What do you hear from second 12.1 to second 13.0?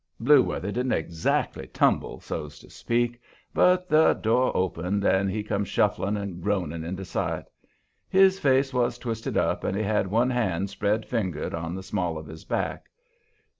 of his back.